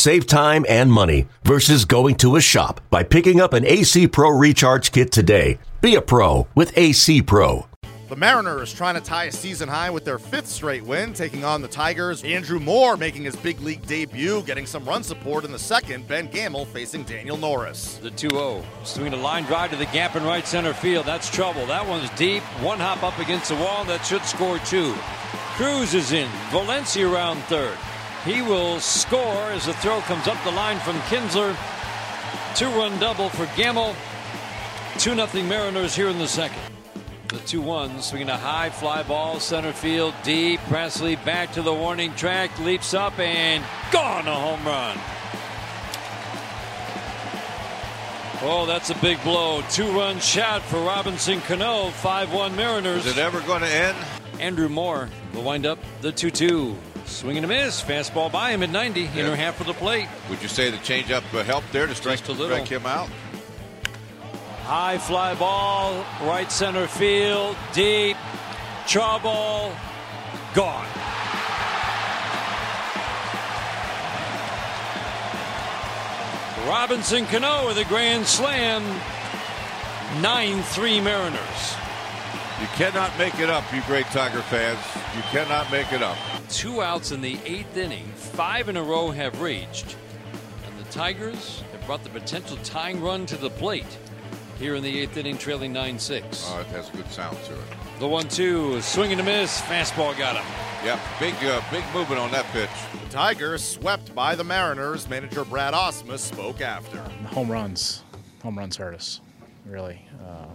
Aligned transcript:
Save 0.00 0.26
time 0.26 0.64
and 0.66 0.90
money 0.90 1.26
versus 1.44 1.84
going 1.84 2.14
to 2.14 2.36
a 2.36 2.40
shop 2.40 2.80
by 2.88 3.02
picking 3.02 3.38
up 3.38 3.52
an 3.52 3.66
AC 3.66 4.08
Pro 4.08 4.30
Recharge 4.30 4.92
Kit 4.92 5.12
today. 5.12 5.58
Be 5.82 5.94
a 5.94 6.00
pro 6.00 6.48
with 6.54 6.72
AC 6.78 7.20
Pro. 7.20 7.66
The 8.08 8.16
Mariners 8.16 8.72
trying 8.72 8.94
to 8.94 9.02
tie 9.02 9.24
a 9.24 9.30
season 9.30 9.68
high 9.68 9.90
with 9.90 10.06
their 10.06 10.18
fifth 10.18 10.46
straight 10.46 10.84
win, 10.84 11.12
taking 11.12 11.44
on 11.44 11.60
the 11.60 11.68
Tigers. 11.68 12.24
Andrew 12.24 12.58
Moore 12.58 12.96
making 12.96 13.24
his 13.24 13.36
big 13.36 13.60
league 13.60 13.86
debut, 13.86 14.42
getting 14.44 14.64
some 14.64 14.86
run 14.86 15.02
support 15.02 15.44
in 15.44 15.52
the 15.52 15.58
second. 15.58 16.08
Ben 16.08 16.28
Gamel 16.28 16.64
facing 16.64 17.02
Daniel 17.02 17.36
Norris. 17.36 17.98
The 17.98 18.10
2 18.10 18.30
0. 18.30 18.64
Swinging 18.84 19.12
a 19.12 19.18
line 19.18 19.44
drive 19.44 19.70
to 19.72 19.76
the 19.76 19.84
gap 19.84 20.16
in 20.16 20.24
right 20.24 20.46
center 20.46 20.72
field. 20.72 21.04
That's 21.04 21.28
trouble. 21.28 21.66
That 21.66 21.86
one's 21.86 22.08
deep. 22.16 22.42
One 22.62 22.80
hop 22.80 23.02
up 23.02 23.18
against 23.18 23.50
the 23.50 23.56
wall. 23.56 23.84
That 23.84 24.06
should 24.06 24.24
score 24.24 24.58
two. 24.60 24.94
Cruz 25.58 25.92
is 25.92 26.12
in. 26.12 26.30
Valencia 26.52 27.06
around 27.06 27.42
third. 27.42 27.76
He 28.24 28.42
will 28.42 28.80
score 28.80 29.50
as 29.50 29.64
the 29.64 29.72
throw 29.74 30.00
comes 30.02 30.28
up 30.28 30.36
the 30.44 30.50
line 30.50 30.78
from 30.80 30.96
Kinsler. 31.08 31.56
Two 32.54 32.68
run 32.68 32.98
double 33.00 33.30
for 33.30 33.48
Gamel. 33.56 33.94
2 34.98 35.14
0 35.14 35.26
Mariners 35.44 35.94
here 35.94 36.08
in 36.08 36.18
the 36.18 36.28
second. 36.28 36.60
The 37.28 37.38
2 37.38 37.62
1 37.62 38.02
swinging 38.02 38.28
a 38.28 38.36
high 38.36 38.68
fly 38.68 39.02
ball, 39.04 39.40
center 39.40 39.72
field, 39.72 40.14
deep. 40.22 40.60
Presley 40.68 41.16
back 41.16 41.52
to 41.52 41.62
the 41.62 41.72
warning 41.72 42.14
track, 42.14 42.58
leaps 42.58 42.92
up 42.92 43.18
and 43.18 43.64
gone 43.90 44.26
a 44.28 44.34
home 44.34 44.64
run. 44.66 44.98
Oh, 48.42 48.66
that's 48.66 48.90
a 48.90 48.94
big 48.96 49.22
blow. 49.22 49.62
Two 49.70 49.90
run 49.92 50.18
shot 50.18 50.60
for 50.62 50.80
Robinson 50.80 51.40
Cano, 51.42 51.88
5 51.88 52.34
1 52.34 52.54
Mariners. 52.54 53.06
Is 53.06 53.16
it 53.16 53.20
ever 53.20 53.40
going 53.42 53.62
to 53.62 53.68
end? 53.68 53.96
Andrew 54.38 54.68
Moore 54.68 55.08
will 55.32 55.42
wind 55.42 55.64
up 55.64 55.78
the 56.02 56.12
2 56.12 56.30
2. 57.10 57.14
Swinging 57.16 57.44
a 57.44 57.46
miss. 57.46 57.82
Fastball 57.82 58.30
by 58.30 58.50
him 58.52 58.62
at 58.62 58.70
90. 58.70 59.02
Yeah. 59.02 59.08
Inner 59.16 59.36
half 59.36 59.60
of 59.60 59.66
the 59.66 59.74
plate. 59.74 60.08
Would 60.28 60.42
you 60.42 60.48
say 60.48 60.70
the 60.70 60.76
changeup 60.78 61.22
uh, 61.34 61.42
helped 61.44 61.72
there 61.72 61.86
to 61.86 61.94
strike, 61.94 62.18
Just 62.18 62.30
a 62.30 62.32
little. 62.32 62.56
strike 62.56 62.68
him 62.68 62.86
out? 62.86 63.08
High 64.64 64.98
fly 64.98 65.34
ball, 65.34 66.04
right 66.22 66.50
center 66.50 66.86
field, 66.86 67.56
deep. 67.74 68.16
trouble, 68.86 69.72
gone. 70.54 70.86
Robinson 76.66 77.26
Cano 77.26 77.66
with 77.66 77.78
a 77.78 77.84
grand 77.84 78.26
slam. 78.26 78.82
9 80.20 80.62
3 80.62 81.00
Mariners. 81.00 81.74
You 82.60 82.66
cannot 82.76 83.16
make 83.18 83.38
it 83.38 83.48
up, 83.48 83.64
you 83.72 83.80
great 83.82 84.06
Tiger 84.06 84.42
fans. 84.42 84.78
You 85.16 85.22
cannot 85.30 85.70
make 85.72 85.92
it 85.92 86.02
up. 86.02 86.18
Two 86.50 86.82
outs 86.82 87.12
in 87.12 87.20
the 87.20 87.38
eighth 87.44 87.76
inning. 87.76 88.04
Five 88.14 88.68
in 88.68 88.76
a 88.76 88.82
row 88.82 89.10
have 89.10 89.40
reached. 89.40 89.96
And 90.66 90.84
the 90.84 90.90
Tigers 90.90 91.62
have 91.72 91.86
brought 91.86 92.02
the 92.02 92.10
potential 92.10 92.58
tying 92.64 93.00
run 93.00 93.24
to 93.26 93.36
the 93.36 93.50
plate 93.50 93.98
here 94.58 94.74
in 94.74 94.82
the 94.82 95.00
eighth 95.00 95.16
inning, 95.16 95.38
trailing 95.38 95.72
9 95.72 95.98
6. 95.98 96.50
Oh, 96.50 96.60
it 96.60 96.66
has 96.66 96.88
a 96.92 96.96
good 96.96 97.10
sound 97.10 97.38
to 97.44 97.52
it. 97.54 97.60
The 98.00 98.08
1 98.08 98.28
2, 98.28 98.80
swing 98.80 99.12
and 99.12 99.20
a 99.20 99.24
miss. 99.24 99.60
Fastball 99.62 100.16
got 100.18 100.36
him. 100.36 100.44
Yep, 100.84 100.98
big, 101.18 101.34
uh, 101.44 101.62
big 101.70 101.84
movement 101.94 102.20
on 102.20 102.30
that 102.32 102.44
pitch. 102.46 102.68
The 103.04 103.10
Tigers 103.10 103.62
swept 103.62 104.14
by 104.14 104.34
the 104.34 104.44
Mariners. 104.44 105.08
Manager 105.08 105.44
Brad 105.44 105.72
Ausmus 105.72 106.18
spoke 106.18 106.60
after. 106.60 106.98
home 107.28 107.50
runs, 107.50 108.02
home 108.42 108.58
runs 108.58 108.76
hurt 108.76 108.94
us, 108.94 109.20
really. 109.64 110.04
Uh, 110.26 110.46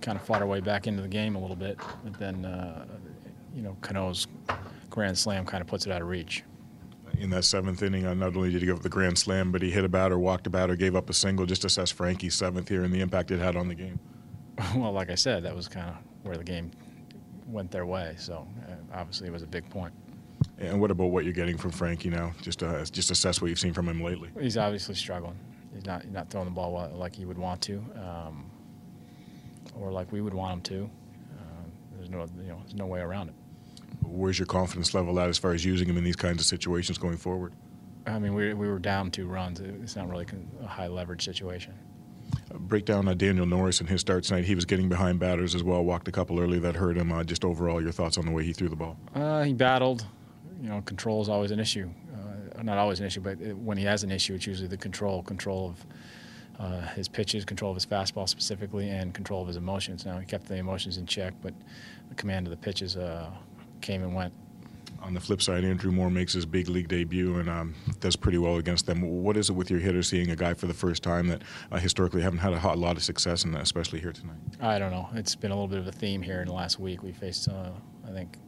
kind 0.00 0.16
of 0.16 0.24
fought 0.24 0.40
our 0.40 0.46
way 0.46 0.60
back 0.60 0.86
into 0.86 1.02
the 1.02 1.08
game 1.08 1.34
a 1.34 1.40
little 1.40 1.56
bit, 1.56 1.78
but 2.04 2.18
then, 2.18 2.44
uh, 2.44 2.84
you 3.54 3.62
know, 3.62 3.76
Cano's 3.80 4.26
grand 4.90 5.16
slam 5.16 5.44
kind 5.44 5.60
of 5.60 5.66
puts 5.66 5.86
it 5.86 5.92
out 5.92 6.02
of 6.02 6.08
reach. 6.08 6.42
in 7.18 7.30
that 7.30 7.44
seventh 7.44 7.82
inning, 7.82 8.02
not 8.02 8.36
only 8.36 8.50
did 8.50 8.60
he 8.60 8.66
give 8.66 8.76
up 8.76 8.82
the 8.82 8.88
grand 8.88 9.16
slam, 9.18 9.52
but 9.52 9.62
he 9.62 9.70
hit 9.70 9.84
a 9.84 9.88
batter, 9.88 10.18
walked 10.18 10.46
a 10.46 10.50
batter, 10.50 10.74
gave 10.76 10.96
up 10.96 11.08
a 11.08 11.12
single. 11.12 11.46
Just 11.46 11.64
assess 11.64 11.90
Frankie's 11.90 12.34
seventh 12.34 12.68
here 12.68 12.82
and 12.84 12.92
the 12.92 13.00
impact 13.00 13.30
it 13.30 13.38
had 13.38 13.56
on 13.56 13.68
the 13.68 13.74
game. 13.74 13.98
well, 14.76 14.92
like 14.92 15.10
I 15.10 15.14
said, 15.14 15.42
that 15.44 15.54
was 15.54 15.68
kind 15.68 15.88
of 15.90 15.96
where 16.22 16.36
the 16.36 16.44
game 16.44 16.70
went 17.46 17.70
their 17.70 17.86
way. 17.86 18.14
So 18.18 18.46
uh, 18.68 18.72
obviously, 18.92 19.28
it 19.28 19.32
was 19.32 19.42
a 19.42 19.46
big 19.46 19.68
point. 19.70 19.92
And 20.58 20.80
what 20.80 20.90
about 20.90 21.06
what 21.06 21.24
you're 21.24 21.32
getting 21.32 21.56
from 21.56 21.70
Frankie 21.70 22.10
now? 22.10 22.32
Just 22.40 22.62
uh, 22.62 22.84
just 22.84 23.10
assess 23.10 23.40
what 23.40 23.48
you've 23.48 23.58
seen 23.58 23.72
from 23.72 23.88
him 23.88 24.02
lately. 24.02 24.30
He's 24.40 24.56
obviously 24.56 24.94
struggling. 24.94 25.38
He's 25.72 25.84
not 25.86 26.02
he's 26.02 26.12
not 26.12 26.30
throwing 26.30 26.46
the 26.46 26.52
ball 26.52 26.72
well- 26.72 26.92
like 26.94 27.14
he 27.14 27.24
would 27.24 27.38
want 27.38 27.60
to, 27.62 27.84
um, 27.96 28.48
or 29.80 29.90
like 29.90 30.10
we 30.12 30.20
would 30.20 30.34
want 30.34 30.54
him 30.54 30.60
to. 30.62 30.90
Uh, 31.36 31.68
there's 31.96 32.10
no 32.10 32.26
you 32.40 32.48
know 32.48 32.58
there's 32.60 32.74
no 32.74 32.86
way 32.86 33.00
around 33.00 33.28
it. 33.28 33.34
Where's 34.06 34.38
your 34.38 34.46
confidence 34.46 34.94
level 34.94 35.18
at 35.20 35.28
as 35.28 35.38
far 35.38 35.52
as 35.52 35.64
using 35.64 35.88
him 35.88 35.96
in 35.96 36.04
these 36.04 36.16
kinds 36.16 36.40
of 36.40 36.46
situations 36.46 36.98
going 36.98 37.16
forward? 37.16 37.52
I 38.06 38.18
mean, 38.18 38.34
we, 38.34 38.52
we 38.54 38.68
were 38.68 38.78
down 38.78 39.10
two 39.10 39.26
runs. 39.26 39.60
It's 39.60 39.96
not 39.96 40.08
really 40.08 40.26
a 40.62 40.66
high 40.66 40.88
leverage 40.88 41.24
situation. 41.24 41.74
Uh, 42.52 42.58
break 42.58 42.84
down 42.84 43.08
uh, 43.08 43.14
Daniel 43.14 43.46
Norris 43.46 43.80
and 43.80 43.88
his 43.88 44.00
start 44.00 44.24
tonight. 44.24 44.44
He 44.44 44.54
was 44.54 44.64
getting 44.64 44.88
behind 44.88 45.18
batters 45.18 45.54
as 45.54 45.62
well. 45.62 45.82
Walked 45.82 46.08
a 46.08 46.12
couple 46.12 46.38
early 46.38 46.58
that 46.58 46.76
hurt 46.76 46.96
him. 46.96 47.12
Uh, 47.12 47.24
just 47.24 47.44
overall, 47.44 47.82
your 47.82 47.92
thoughts 47.92 48.18
on 48.18 48.26
the 48.26 48.32
way 48.32 48.44
he 48.44 48.52
threw 48.52 48.68
the 48.68 48.76
ball? 48.76 48.96
Uh, 49.14 49.42
he 49.42 49.52
battled. 49.52 50.06
You 50.60 50.68
know, 50.68 50.82
control 50.82 51.22
is 51.22 51.28
always 51.28 51.50
an 51.50 51.60
issue. 51.60 51.90
Uh, 52.14 52.62
not 52.62 52.78
always 52.78 53.00
an 53.00 53.06
issue, 53.06 53.20
but 53.20 53.40
it, 53.40 53.56
when 53.56 53.78
he 53.78 53.84
has 53.84 54.02
an 54.04 54.10
issue, 54.10 54.34
it's 54.34 54.46
usually 54.46 54.68
the 54.68 54.76
control, 54.76 55.22
control 55.22 55.68
of 55.70 55.86
uh, 56.58 56.80
his 56.88 57.08
pitches, 57.08 57.44
control 57.44 57.70
of 57.70 57.76
his 57.76 57.86
fastball 57.86 58.28
specifically, 58.28 58.88
and 58.88 59.12
control 59.14 59.42
of 59.42 59.48
his 59.48 59.56
emotions. 59.56 60.06
Now 60.06 60.18
he 60.18 60.26
kept 60.26 60.46
the 60.46 60.56
emotions 60.56 60.98
in 60.98 61.06
check, 61.06 61.34
but 61.42 61.52
the 62.08 62.14
command 62.14 62.46
of 62.46 62.50
the 62.50 62.56
pitches 62.56 62.96
uh, 62.96 63.30
came 63.84 64.02
and 64.02 64.14
went. 64.14 64.32
On 65.02 65.12
the 65.12 65.20
flip 65.20 65.42
side, 65.42 65.64
Andrew 65.64 65.92
Moore 65.92 66.08
makes 66.08 66.32
his 66.32 66.46
big 66.46 66.66
league 66.68 66.88
debut 66.88 67.38
and 67.38 67.50
um, 67.50 67.74
does 68.00 68.16
pretty 68.16 68.38
well 68.38 68.56
against 68.56 68.86
them. 68.86 69.02
What 69.02 69.36
is 69.36 69.50
it 69.50 69.52
with 69.52 69.70
your 69.70 69.78
hitter 69.78 70.02
seeing 70.02 70.30
a 70.30 70.36
guy 70.36 70.54
for 70.54 70.66
the 70.66 70.72
first 70.72 71.02
time 71.02 71.26
that 71.28 71.42
uh, 71.70 71.78
historically 71.78 72.22
haven't 72.22 72.38
had 72.38 72.54
a 72.54 72.74
lot 72.74 72.96
of 72.96 73.02
success, 73.02 73.44
and 73.44 73.54
especially 73.56 74.00
here 74.00 74.12
tonight? 74.12 74.38
I 74.60 74.78
don't 74.78 74.90
know. 74.90 75.10
It's 75.12 75.34
been 75.34 75.50
a 75.50 75.54
little 75.54 75.68
bit 75.68 75.78
of 75.78 75.86
a 75.86 75.92
theme 75.92 76.22
here 76.22 76.40
in 76.40 76.48
the 76.48 76.54
last 76.54 76.80
week. 76.80 77.02
We 77.02 77.12
faced, 77.12 77.48
uh, 77.48 77.70
I 78.08 78.12
think, 78.12 78.38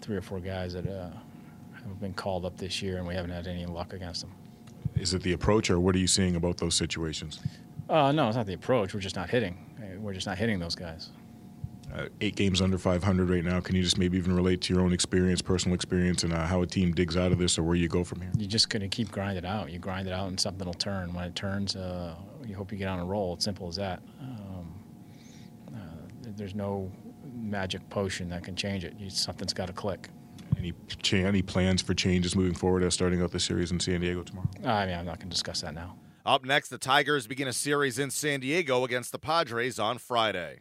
three 0.00 0.16
or 0.16 0.22
four 0.22 0.40
guys 0.40 0.72
that 0.72 0.86
uh, 0.86 1.10
have 1.74 2.00
been 2.00 2.14
called 2.14 2.46
up 2.46 2.56
this 2.56 2.80
year, 2.80 2.96
and 2.96 3.06
we 3.06 3.14
haven't 3.14 3.32
had 3.32 3.46
any 3.46 3.66
luck 3.66 3.92
against 3.92 4.22
them. 4.22 4.32
Is 4.94 5.12
it 5.12 5.22
the 5.22 5.34
approach, 5.34 5.68
or 5.68 5.78
what 5.78 5.94
are 5.94 5.98
you 5.98 6.06
seeing 6.06 6.36
about 6.36 6.56
those 6.56 6.74
situations? 6.74 7.40
Uh, 7.90 8.12
no, 8.12 8.28
it's 8.28 8.36
not 8.36 8.46
the 8.46 8.54
approach. 8.54 8.94
We're 8.94 9.00
just 9.00 9.16
not 9.16 9.28
hitting. 9.28 9.58
We're 9.98 10.14
just 10.14 10.26
not 10.26 10.38
hitting 10.38 10.58
those 10.58 10.74
guys. 10.74 11.10
Uh, 11.94 12.06
eight 12.20 12.36
games 12.36 12.60
under 12.60 12.76
500 12.76 13.30
right 13.30 13.44
now. 13.44 13.60
Can 13.60 13.74
you 13.74 13.82
just 13.82 13.96
maybe 13.96 14.18
even 14.18 14.36
relate 14.36 14.60
to 14.62 14.74
your 14.74 14.82
own 14.82 14.92
experience, 14.92 15.40
personal 15.40 15.74
experience, 15.74 16.22
and 16.22 16.32
uh, 16.32 16.46
how 16.46 16.60
a 16.60 16.66
team 16.66 16.92
digs 16.92 17.16
out 17.16 17.32
of 17.32 17.38
this, 17.38 17.58
or 17.58 17.62
where 17.62 17.76
you 17.76 17.88
go 17.88 18.04
from 18.04 18.20
here? 18.20 18.30
You're 18.36 18.48
just 18.48 18.68
gonna 18.68 18.88
keep 18.88 19.10
grinding 19.10 19.44
it 19.44 19.46
out. 19.46 19.70
You 19.72 19.78
grind 19.78 20.06
it 20.06 20.12
out, 20.12 20.28
and 20.28 20.38
something 20.38 20.66
will 20.66 20.74
turn. 20.74 21.14
When 21.14 21.24
it 21.24 21.34
turns, 21.34 21.76
uh, 21.76 22.14
you 22.46 22.54
hope 22.54 22.72
you 22.72 22.78
get 22.78 22.88
on 22.88 22.98
a 22.98 23.04
roll. 23.04 23.34
It's 23.34 23.44
simple 23.44 23.68
as 23.68 23.76
that. 23.76 24.02
Um, 24.20 24.74
uh, 25.74 25.78
there's 26.36 26.54
no 26.54 26.92
magic 27.34 27.88
potion 27.88 28.28
that 28.30 28.44
can 28.44 28.54
change 28.54 28.84
it. 28.84 28.94
You, 28.98 29.08
something's 29.08 29.54
got 29.54 29.68
to 29.68 29.72
click. 29.72 30.08
Any 30.58 30.74
cha- 31.02 31.16
any 31.16 31.40
plans 31.40 31.80
for 31.82 31.94
changes 31.94 32.36
moving 32.36 32.54
forward 32.54 32.82
as 32.82 32.92
starting 32.94 33.22
out 33.22 33.30
the 33.30 33.40
series 33.40 33.70
in 33.70 33.80
San 33.80 34.00
Diego 34.00 34.22
tomorrow? 34.22 34.48
I 34.64 34.86
mean, 34.86 34.98
I'm 34.98 35.06
not 35.06 35.18
going 35.18 35.30
to 35.30 35.34
discuss 35.34 35.62
that 35.62 35.74
now. 35.74 35.96
Up 36.26 36.44
next, 36.44 36.68
the 36.68 36.78
Tigers 36.78 37.26
begin 37.26 37.48
a 37.48 37.52
series 37.52 37.98
in 37.98 38.10
San 38.10 38.40
Diego 38.40 38.84
against 38.84 39.12
the 39.12 39.18
Padres 39.18 39.78
on 39.78 39.96
Friday. 39.98 40.60